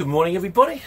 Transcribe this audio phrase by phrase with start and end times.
[0.00, 0.80] Good morning, everybody.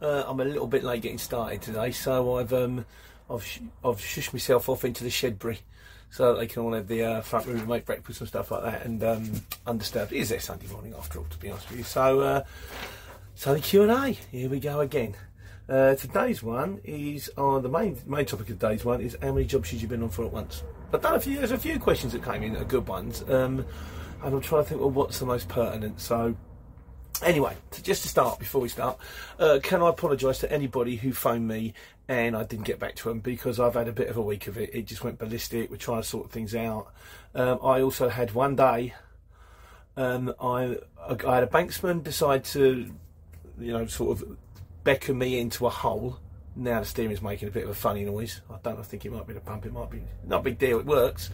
[0.00, 2.86] Uh, I'm a little bit late getting started today, so I've um,
[3.28, 5.58] I've sh- I've shushed myself off into the shedbury
[6.10, 8.52] so that they can all have the uh, front room and make breakfast and stuff
[8.52, 9.32] like that, and um,
[9.66, 10.12] undisturbed.
[10.12, 11.84] It is their Sunday morning after all, to be honest with you.
[11.84, 12.44] So, uh,
[13.34, 14.10] so the Q and A.
[14.30, 15.16] Here we go again.
[15.68, 19.44] Uh, today's one is on the main main topic of today's one is how many
[19.44, 20.62] jobs should you been on for at once?
[20.92, 21.36] I've done a few.
[21.36, 23.66] There's a few questions that came in that are good ones, um,
[24.22, 26.00] and I'm trying to think, well, what's the most pertinent?
[26.00, 26.36] So.
[27.22, 28.98] Anyway, to, just to start, before we start,
[29.38, 31.74] uh, can I apologise to anybody who phoned me
[32.08, 34.46] and I didn't get back to them because I've had a bit of a week
[34.46, 34.74] of it.
[34.74, 35.70] It just went ballistic.
[35.70, 36.92] We're trying to sort things out.
[37.34, 38.94] Um, I also had one day.
[39.96, 40.78] Um, I
[41.26, 42.90] I had a banksman decide to,
[43.58, 44.36] you know, sort of
[44.84, 46.18] beckon me into a hole.
[46.54, 48.42] Now the steering's making a bit of a funny noise.
[48.50, 49.64] I don't I think it might be the pump.
[49.64, 50.78] It might be not a big deal.
[50.78, 51.30] It works.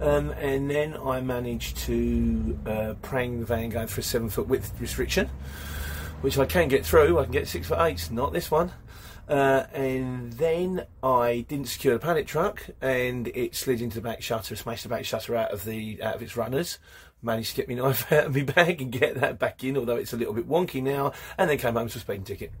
[0.00, 4.48] Um, and then I managed to uh, prang the van going for a seven foot
[4.48, 5.28] width restriction,
[6.22, 7.18] which I can get through.
[7.18, 8.10] I can get six foot eight.
[8.10, 8.72] Not this one.
[9.28, 14.20] Uh, and then I didn't secure the pallet truck, and it slid into the back
[14.22, 16.78] shutter, smashed the back shutter out of the out of its runners.
[17.22, 19.96] Managed to get my knife out of my bag and get that back in, although
[19.96, 21.12] it's a little bit wonky now.
[21.38, 22.52] And then came home to a speeding ticket,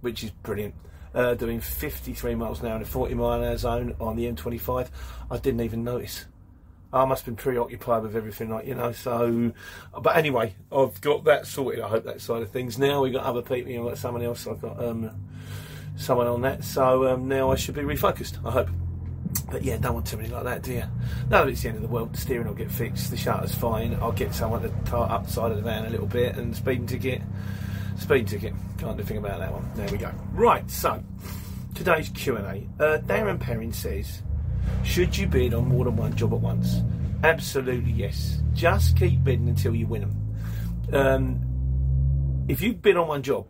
[0.00, 0.74] which is brilliant.
[1.12, 4.30] Uh, doing 53 miles an hour in a 40 mile an hour zone on the
[4.30, 4.88] M25.
[5.30, 6.26] I didn't even notice.
[6.92, 8.92] I must have been preoccupied with everything, like you know.
[8.92, 9.52] So,
[10.00, 11.80] but anyway, I've got that sorted.
[11.80, 12.78] I hope that side of things.
[12.78, 13.70] Now we've got other people.
[13.70, 14.46] You know, got someone else.
[14.46, 15.10] I've got um,
[15.96, 16.64] someone on that.
[16.64, 18.44] So um, now I should be refocused.
[18.44, 18.68] I hope.
[19.50, 20.84] But yeah, don't want too many like that, do you?
[21.28, 22.12] No, it's the end of the world.
[22.12, 23.12] The steering will get fixed.
[23.12, 23.96] The shutter's fine.
[24.00, 26.86] I'll get someone to tie up side of the van a little bit and speeding
[26.86, 27.22] ticket.
[28.00, 28.54] Speeding ticket.
[28.78, 29.70] Can't do anything about that one.
[29.74, 30.10] There we go.
[30.32, 30.68] Right.
[30.70, 31.04] So
[31.74, 32.82] today's Q and A.
[32.82, 34.22] Uh, Darren Perrin says,
[34.82, 36.80] "Should you bid on more than one job at once?"
[37.22, 38.40] Absolutely yes.
[38.54, 40.16] Just keep bidding until you win them.
[40.94, 43.46] Um, if you bid on one job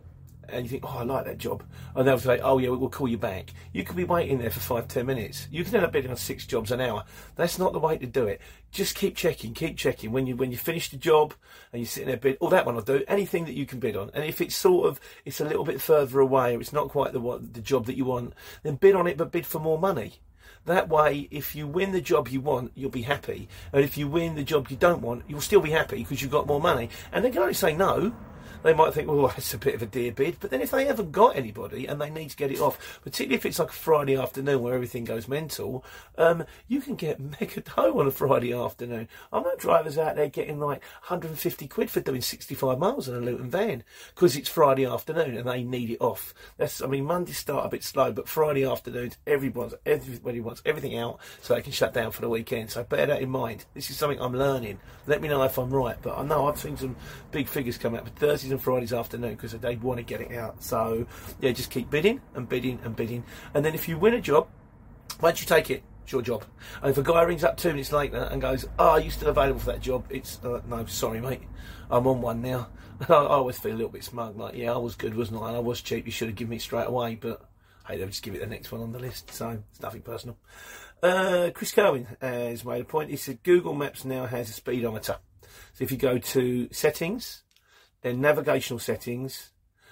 [0.51, 1.63] and you think, oh, I like that job,
[1.95, 3.51] and they'll say, oh, yeah, we'll call you back.
[3.73, 5.47] You could be waiting there for five, ten minutes.
[5.51, 7.03] You can end up bidding on six jobs an hour.
[7.35, 8.41] That's not the way to do it.
[8.71, 10.11] Just keep checking, keep checking.
[10.11, 11.33] When you when you finish the job
[11.71, 13.03] and you're sitting there bid, oh, that one I'll do.
[13.07, 15.81] Anything that you can bid on, and if it's sort of it's a little bit
[15.81, 18.95] further away or it's not quite the what, the job that you want, then bid
[18.95, 20.19] on it, but bid for more money.
[20.65, 23.49] That way, if you win the job you want, you'll be happy.
[23.73, 26.31] And if you win the job you don't want, you'll still be happy because you've
[26.31, 26.89] got more money.
[27.11, 28.13] And they can only say no
[28.63, 30.37] they might think, well, that's a bit of a dear bid.
[30.39, 33.35] But then if they haven't got anybody and they need to get it off, particularly
[33.35, 35.83] if it's like a Friday afternoon where everything goes mental,
[36.17, 39.07] um, you can get mega dough on a Friday afternoon.
[39.31, 43.19] I know drivers out there getting like 150 quid for doing 65 miles in a
[43.19, 43.83] Luton van
[44.13, 46.33] because it's Friday afternoon and they need it off.
[46.57, 50.97] That's, I mean, Mondays start a bit slow, but Friday afternoons, everyone's, everybody wants everything
[50.97, 52.69] out so they can shut down for the weekend.
[52.69, 53.65] So bear that in mind.
[53.73, 54.79] This is something I'm learning.
[55.07, 55.97] Let me know if I'm right.
[56.01, 56.95] But I know I've seen some
[57.31, 58.03] big figures come out.
[58.03, 60.63] But Thursdays and Fridays afternoon because they want to get it out.
[60.63, 61.05] So
[61.39, 63.23] yeah, just keep bidding and bidding and bidding,
[63.53, 64.47] and then if you win a job,
[65.21, 66.43] once you take it, it's your job.
[66.81, 69.29] And if a guy rings up two minutes later and goes, "Oh, are you still
[69.29, 71.43] available for that job?" It's uh, no, sorry, mate,
[71.89, 72.69] I'm on one now.
[73.09, 75.55] I, always feel a little bit smug, like yeah, I was good, wasn't I?
[75.55, 76.05] I was cheap.
[76.05, 77.41] You should have given me straight away, but
[77.87, 79.31] hey, they'll just give it the next one on the list.
[79.33, 80.37] So it's nothing personal.
[81.01, 83.09] Uh, Chris Cohen has made a point.
[83.09, 85.17] He said Google Maps now has a speedometer.
[85.73, 87.43] So if you go to settings,
[88.01, 89.51] then navigational settings,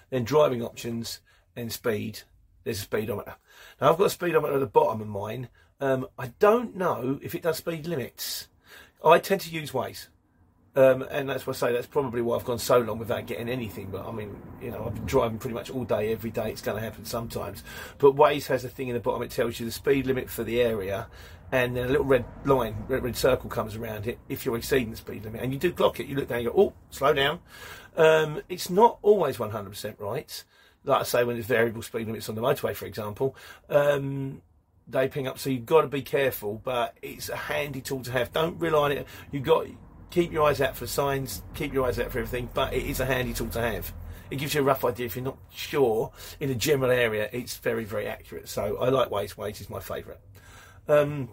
[0.10, 1.20] then driving options,
[1.56, 2.22] then speed.
[2.64, 3.36] There's a speedometer.
[3.80, 5.50] Now I've got a speedometer at the bottom of mine.
[5.80, 8.48] Um, I don't know if it does speed limits.
[9.04, 10.08] I tend to use Waze.
[10.75, 13.50] Um, and that's why I say that's probably why I've gone so long without getting
[13.50, 13.89] anything.
[13.92, 16.51] But I mean, you know, I've been driving pretty much all day, every day.
[16.51, 17.63] It's going to happen sometimes.
[17.98, 19.24] But Waze has a thing in the bottom.
[19.24, 21.07] It tells you the speed limit for the area,
[21.51, 24.92] and then a little red line, red, red circle comes around it if you're exceeding
[24.92, 25.42] the speed limit.
[25.42, 26.06] And you do clock it.
[26.06, 27.39] You look down, you go, oh, slow down.
[27.98, 30.44] Um, it's not always 100% right.
[30.83, 33.36] Like I say, when there's variable speed limits on the motorway, for example.
[33.69, 34.42] Um,
[34.88, 36.62] they ping up, so you've got to be careful.
[36.63, 38.31] But it's a handy tool to have.
[38.31, 39.07] Don't rely on it.
[39.31, 39.68] You've got
[40.10, 43.00] keep your eyes out for signs, keep your eyes out for everything, but it is
[43.00, 43.94] a handy tool to have.
[44.32, 47.30] It gives you a rough idea if you're not sure in a general area.
[47.32, 48.48] It's very, very accurate.
[48.48, 49.36] So I like Waze.
[49.36, 50.20] Waze is my favourite.
[50.88, 51.30] Um,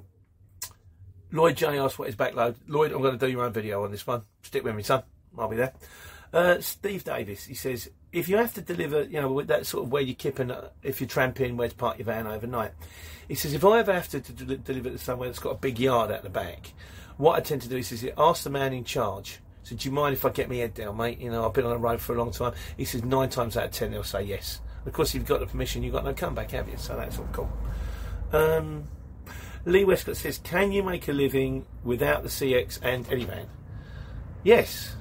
[1.31, 2.56] Lloyd J asked what is backload.
[2.67, 4.23] Lloyd, I'm going to do your own video on this one.
[4.43, 5.02] Stick with me, son.
[5.38, 5.75] I'll be there.
[6.36, 9.90] Uh, Steve Davis, he says, if you have to deliver, you know, that sort of
[9.90, 12.72] where you're kipping, uh, if you're tramping, where to park your van overnight.
[13.26, 15.78] He says, if I ever have to, to deliver to somewhere that's got a big
[15.78, 16.74] yard at the back,
[17.16, 19.38] what I tend to do is, is ask the man in charge.
[19.62, 21.18] So, do you mind if I get my head down, mate?
[21.20, 22.52] You know, I've been on the road for a long time.
[22.76, 24.60] He says nine times out of ten they'll say yes.
[24.84, 26.76] Of course, if you've got the permission, you've got no comeback, have you?
[26.76, 27.50] So that's all cool.
[28.32, 28.84] Um,
[29.64, 33.46] Lee Westcott says, can you make a living without the CX and Anyvan?
[34.44, 34.96] Yes.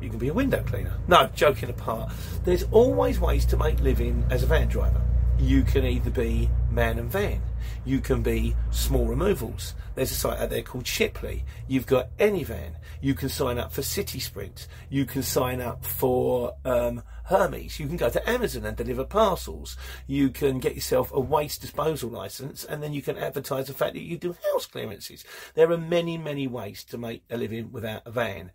[0.00, 0.96] You can be a window cleaner.
[1.08, 2.12] No, joking apart.
[2.44, 5.00] There's always ways to make living as a van driver.
[5.38, 7.42] You can either be man and van
[7.84, 9.74] you can be small removals.
[9.94, 11.42] There's a site out there called Shiply.
[11.66, 12.74] You've got Anyvan.
[13.00, 14.68] You can sign up for City Sprint.
[14.88, 17.80] You can sign up for um, Hermes.
[17.80, 19.76] You can go to Amazon and deliver parcels.
[20.06, 23.94] You can get yourself a waste disposal license and then you can advertise the fact
[23.94, 25.24] that you do house clearances.
[25.54, 28.52] There are many, many ways to make a living without a van.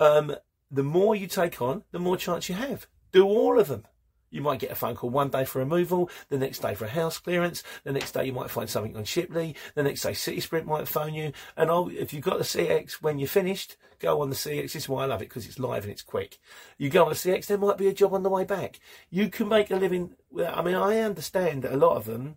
[0.00, 0.36] Um,
[0.70, 2.86] the more you take on, the more chance you have.
[3.12, 3.84] Do all of them.
[4.30, 6.90] You might get a phone call one day for removal, the next day for a
[6.90, 10.40] house clearance, the next day you might find something on Shiply, the next day City
[10.40, 11.32] Sprint might phone you.
[11.56, 14.62] And oh, if you've got the CX when you're finished, go on the CX.
[14.62, 16.38] This is why I love it because it's live and it's quick.
[16.76, 18.80] You go on the CX, there might be a job on the way back.
[19.10, 20.14] You can make a living.
[20.38, 22.36] I mean, I understand that a lot of them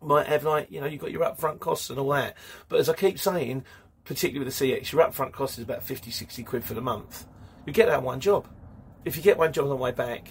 [0.00, 2.36] might have like, you know, you've got your upfront costs and all that.
[2.68, 3.64] But as I keep saying,
[4.04, 7.26] particularly with the CX, your upfront cost is about 50, 60 quid for the month.
[7.66, 8.46] You get that one job.
[9.04, 10.28] If you get one job on the way back,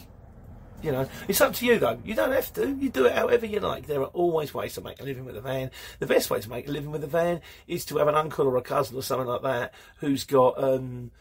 [0.82, 2.00] you know, it's up to you though.
[2.04, 2.70] You don't have to.
[2.76, 3.88] You do it however you like.
[3.88, 5.72] There are always ways to make a living with a van.
[6.00, 8.48] The best way to make a living with a van is to have an uncle
[8.48, 11.12] or a cousin or something like that who's got um,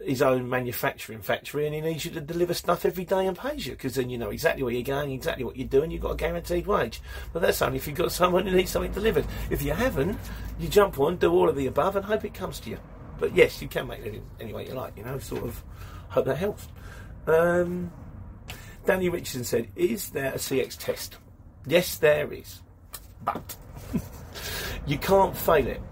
[0.00, 3.66] his own manufacturing factory and he needs you to deliver stuff every day and pays
[3.66, 5.90] you because then you know exactly where you're going, exactly what you're doing.
[5.90, 7.02] You've got a guaranteed wage.
[7.32, 9.26] But that's only if you've got someone who needs something delivered.
[9.50, 10.18] If you haven't,
[10.58, 12.78] you jump on, do all of the above, and hope it comes to you.
[13.18, 14.96] But yes, you can make it any way you like.
[14.96, 15.62] You know, sort of.
[16.10, 16.68] Hope that helps.
[17.26, 17.92] Um,
[18.86, 21.18] Danny Richardson said, Is there a CX test?
[21.66, 22.62] Yes, there is.
[23.22, 23.56] But
[24.86, 25.82] you can't fail it.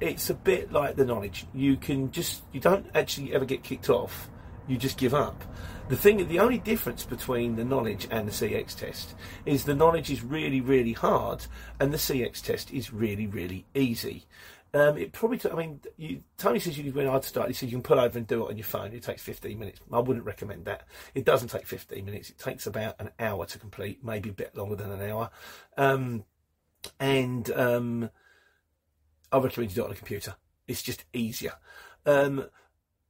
[0.00, 1.46] It's a bit like the knowledge.
[1.54, 4.28] You can just, you don't actually ever get kicked off.
[4.68, 5.42] You just give up.
[5.88, 9.14] The thing, the only difference between the knowledge and the CX test
[9.46, 11.46] is the knowledge is really, really hard,
[11.80, 14.24] and the CX test is really, really easy.
[14.74, 17.70] Um, it probably, took, I mean, you, Tony says you when I'd start, he says
[17.70, 18.92] you can pull over and do it on your phone.
[18.92, 19.80] It takes 15 minutes.
[19.92, 20.86] I wouldn't recommend that.
[21.14, 22.30] It doesn't take 15 minutes.
[22.30, 25.30] It takes about an hour to complete, maybe a bit longer than an hour.
[25.76, 26.24] Um,
[26.98, 28.10] and um,
[29.30, 30.36] I recommend you do it on a computer.
[30.66, 31.54] It's just easier.
[32.06, 32.46] Um,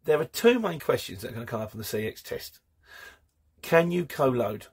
[0.05, 2.58] there are two main questions that are going to come up on the CX test.
[3.62, 4.67] Can you co-load?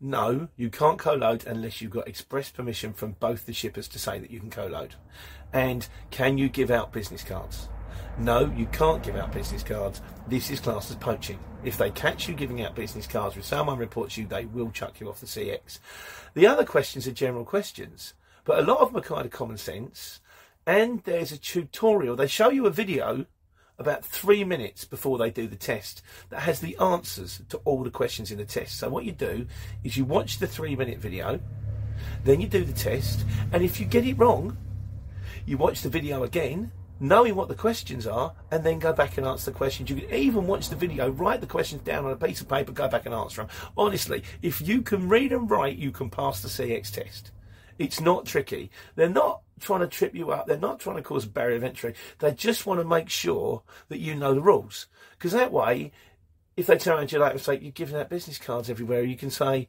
[0.00, 4.18] No, you can't co-load unless you've got express permission from both the shippers to say
[4.18, 4.94] that you can co-load.
[5.56, 7.70] And can you give out business cards?
[8.18, 10.02] No, you can't give out business cards.
[10.28, 11.38] This is classed as poaching.
[11.64, 15.00] If they catch you giving out business cards, if someone reports you, they will chuck
[15.00, 15.78] you off the CX.
[16.34, 18.12] The other questions are general questions,
[18.44, 20.20] but a lot of them are kind of common sense.
[20.66, 22.16] And there's a tutorial.
[22.16, 23.24] They show you a video
[23.78, 27.90] about three minutes before they do the test that has the answers to all the
[27.90, 28.76] questions in the test.
[28.76, 29.46] So what you do
[29.84, 31.40] is you watch the three minute video,
[32.24, 34.54] then you do the test, and if you get it wrong,
[35.46, 39.26] you watch the video again, knowing what the questions are, and then go back and
[39.26, 39.88] answer the questions.
[39.88, 42.72] You can even watch the video, write the questions down on a piece of paper,
[42.72, 43.50] go back and answer them.
[43.76, 47.30] Honestly, if you can read and write, you can pass the CX test.
[47.78, 48.70] It's not tricky.
[48.94, 50.46] They're not trying to trip you up.
[50.46, 51.94] They're not trying to cause a barrier of entry.
[52.18, 54.86] They just want to make sure that you know the rules.
[55.12, 55.92] Because that way,
[56.56, 59.02] if they turn around to you later and say, you're giving out business cards everywhere,
[59.02, 59.68] you can say,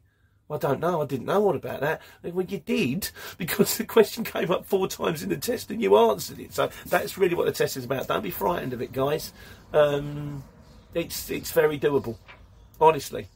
[0.50, 1.02] I don't know.
[1.02, 2.00] I didn't know all about that.
[2.22, 5.96] Well, you did because the question came up four times in the test and you
[5.96, 6.54] answered it.
[6.54, 8.08] So that's really what the test is about.
[8.08, 9.32] Don't be frightened of it, guys.
[9.72, 10.44] Um,
[10.94, 12.16] it's it's very doable,
[12.80, 13.28] honestly.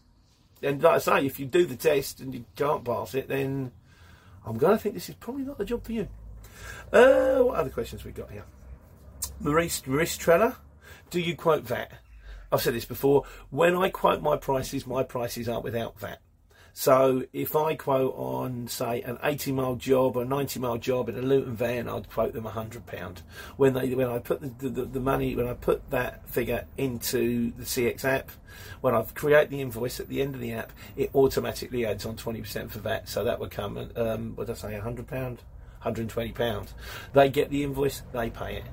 [0.62, 3.72] And like I say, if you do the test and you can't pass it, then
[4.46, 6.08] I'm going to think this is probably not the job for you.
[6.92, 8.44] Uh, what other questions we got here?
[9.40, 10.16] Maurice, Maurice
[11.10, 11.92] do you quote VAT?
[12.50, 13.24] I've said this before.
[13.50, 16.20] When I quote my prices, my prices aren't without VAT.
[16.74, 21.08] So if I quote on, say, an 80 mile job or a 90 mile job
[21.08, 23.22] in a Luton van, I'd quote them £100.
[23.56, 27.52] When they when I put the, the, the, money, when I put that figure into
[27.52, 28.30] the CX app,
[28.80, 32.16] when I create the invoice at the end of the app, it automatically adds on
[32.16, 33.08] 20% for VAT.
[33.08, 35.38] So that would come, um, what did I say, £100?
[35.84, 36.68] £120.
[37.12, 38.64] They get the invoice, they pay it.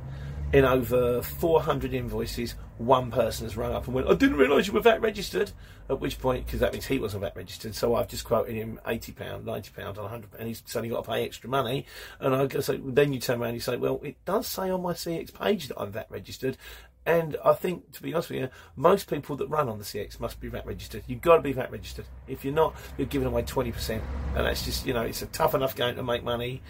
[0.51, 4.73] In over 400 invoices, one person has rung up and went, I didn't realise you
[4.73, 5.51] were VAT registered.
[5.89, 8.79] At which point, because that means he wasn't VAT registered, so I've just quoted him
[8.85, 11.85] £80, £90 on 100 and he's suddenly got to pay extra money.
[12.19, 14.69] And I go, so then you turn around and you say, well, it does say
[14.69, 16.57] on my CX page that I'm VAT registered.
[17.05, 20.19] And I think, to be honest with you, most people that run on the CX
[20.19, 21.03] must be VAT registered.
[21.07, 22.05] You've got to be VAT registered.
[22.27, 24.01] If you're not, you're giving away 20%.
[24.35, 26.61] And that's just, you know, it's a tough enough game to make money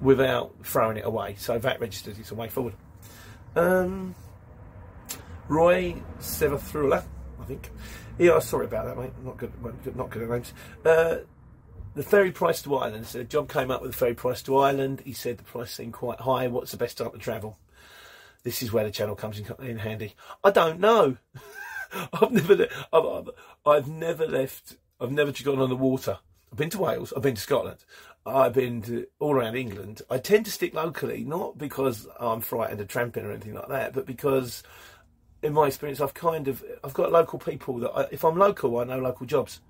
[0.00, 1.36] without throwing it away.
[1.38, 2.74] So VAT registered is a way forward.
[3.56, 4.14] Um,
[5.48, 7.04] Roy Sevathrula,
[7.40, 7.70] I think.
[8.18, 9.12] Yeah, sorry about that, mate.
[9.24, 10.52] Not good, not good at names.
[10.84, 11.16] Uh,
[11.94, 13.06] the ferry price to Ireland.
[13.06, 15.02] So John came up with the ferry price to Ireland.
[15.04, 16.46] He said the price seemed quite high.
[16.48, 17.58] What's the best time to travel?
[18.42, 20.14] This is where the channel comes in, in handy.
[20.42, 21.16] I don't know.
[22.12, 23.30] I've never, I've,
[23.66, 24.76] I've, never left.
[25.00, 26.18] I've never gone on the water.
[26.52, 27.12] I've been to Wales.
[27.14, 27.84] I've been to Scotland.
[28.26, 30.02] I've been to all around England.
[30.10, 33.92] I tend to stick locally, not because I'm frightened of tramping or anything like that,
[33.92, 34.62] but because,
[35.42, 38.78] in my experience, I've kind of I've got local people that I, if I'm local,
[38.78, 39.60] I know local jobs.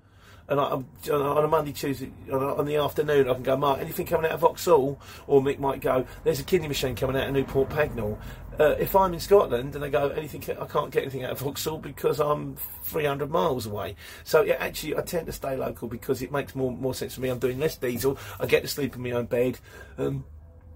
[0.51, 4.25] And I, on a Monday, Tuesday, on, the afternoon, I can go, Mark, anything coming
[4.25, 4.99] out of Vauxhall?
[5.25, 8.17] Or Mick might go, there's a kidney machine coming out of Newport Pagnell
[8.61, 11.39] uh, if I'm in Scotland and they go anything, I can't get anything out of
[11.39, 13.95] Vauxhall because I'm 300 miles away.
[14.23, 17.21] So yeah, actually, I tend to stay local because it makes more more sense for
[17.21, 17.29] me.
[17.29, 18.17] I'm doing less diesel.
[18.39, 19.57] I get to sleep in my own bed.
[19.97, 20.25] Um,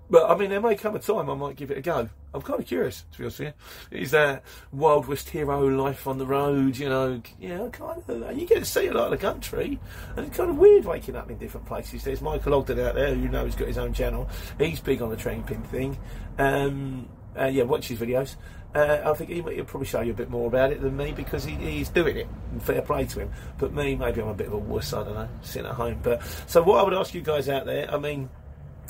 [0.09, 2.09] but I mean, there may come a time I might give it a go.
[2.33, 3.53] I'm kind of curious, to be honest with
[3.91, 3.99] you.
[3.99, 6.77] Is that Wild West hero life on the road?
[6.77, 8.37] You know, yeah, kind of.
[8.37, 9.79] You get to see a lot of the country,
[10.15, 12.03] and it's kind of weird waking up in different places.
[12.03, 14.29] There's Michael Ogden out there, you know, he's got his own channel.
[14.59, 15.97] He's big on the tramping thing.
[16.37, 17.07] Um,
[17.37, 18.35] uh, yeah, watch his videos.
[18.73, 21.13] Uh, I think he, will probably show you a bit more about it than me
[21.13, 22.27] because he, he's doing it.
[22.59, 23.31] Fair play to him.
[23.57, 24.91] But me, maybe I'm a bit of a wuss.
[24.91, 25.99] I don't know, sitting at home.
[26.03, 28.29] But so what I would ask you guys out there, I mean.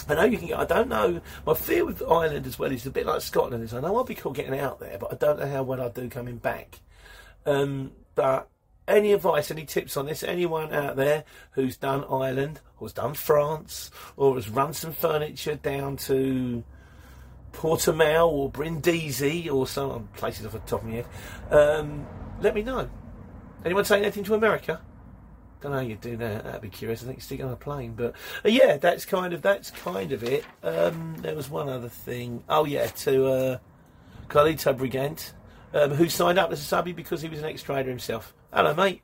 [0.08, 0.48] I know you can.
[0.48, 0.60] get.
[0.60, 1.22] I don't know.
[1.46, 3.64] My fear with Ireland as well is a bit like Scotland.
[3.64, 5.82] Is I know I'll be cool getting out there, but I don't know how well
[5.82, 6.80] I do coming back.
[7.46, 8.48] Um, but
[8.88, 10.24] any advice, any tips on this?
[10.24, 15.56] Anyone out there who's done Ireland, or has done France, or has run some furniture
[15.56, 16.64] down to
[17.56, 21.06] Portimao or Brindisi or some places off the top of my head,
[21.52, 22.06] um,
[22.42, 22.90] let me know.
[23.64, 24.82] Anyone say anything to America?
[25.66, 26.44] Don't know how you do that.
[26.44, 27.02] That'd be curious.
[27.02, 28.14] I think you stick on a plane, but
[28.46, 30.46] uh, yeah, that's kind of that's kind of it.
[30.62, 32.44] Um, there was one other thing.
[32.48, 33.58] Oh yeah, to uh,
[34.28, 35.34] Carlito Brigant,
[35.74, 38.36] um, who signed up as a subby because he was an ex-trader himself.
[38.54, 39.02] Hello, mate.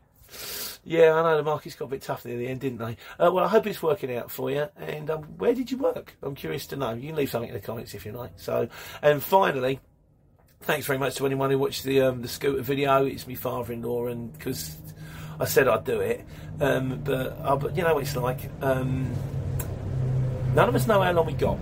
[0.84, 2.96] Yeah, I know the market's got a bit tough near the end, didn't they?
[3.18, 4.68] Uh, well, I hope it's working out for you.
[4.78, 6.16] And um, where did you work?
[6.22, 6.94] I'm curious to know.
[6.94, 8.34] You can leave something in the comments if you like.
[8.36, 8.70] So,
[9.02, 9.80] and finally,
[10.62, 13.04] thanks very much to anyone who watched the um, the scooter video.
[13.08, 14.78] It's my father-in-law, and because
[15.42, 16.24] I said I'd do it,
[16.60, 18.50] um, but, uh, but you know what it's like.
[18.62, 19.12] Um,
[20.54, 21.58] none of us know how long we got.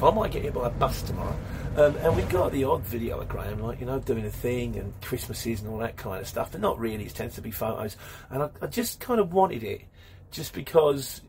[0.00, 1.36] I might get hit by a bus tomorrow.
[1.76, 4.76] Um, and we got the odd video of Graham, like, you know, doing a thing
[4.76, 7.04] and Christmases and all that kind of stuff, but not really.
[7.04, 7.96] It tends to be photos.
[8.30, 9.82] And I, I just kind of wanted it
[10.30, 11.20] just because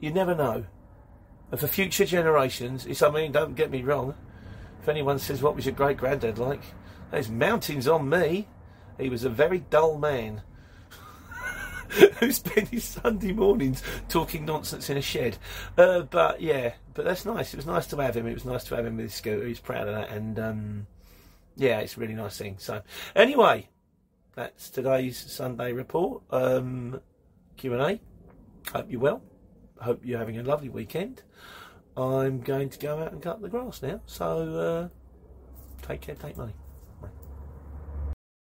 [0.00, 0.64] you never know.
[1.50, 4.14] And for future generations, it's, I mean, don't get me wrong.
[4.80, 6.62] If anyone says, What was your great granddad like?
[7.10, 8.48] There's mountains on me.
[8.98, 10.42] He was a very dull man.
[12.20, 15.36] who spent his Sunday mornings talking nonsense in a shed.
[15.76, 17.52] Uh, but yeah, but that's nice.
[17.52, 18.26] It was nice to have him.
[18.26, 19.46] It was nice to have him with his scooter.
[19.46, 20.86] He's proud of that, and um,
[21.56, 22.56] yeah, it's a really nice thing.
[22.58, 22.82] So
[23.14, 23.68] anyway,
[24.34, 26.22] that's today's Sunday report.
[26.30, 27.00] Um,
[27.56, 28.00] Q and A.
[28.72, 29.22] Hope you're well.
[29.80, 31.22] Hope you're having a lovely weekend.
[31.96, 34.00] I'm going to go out and cut the grass now.
[34.06, 34.90] So
[35.84, 36.54] uh, take care, take money.